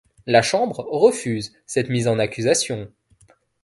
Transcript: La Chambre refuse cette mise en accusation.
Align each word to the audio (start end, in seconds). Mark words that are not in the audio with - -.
La 0.25 0.41
Chambre 0.41 0.79
refuse 0.89 1.53
cette 1.67 1.89
mise 1.91 2.07
en 2.07 2.17
accusation. 2.17 2.91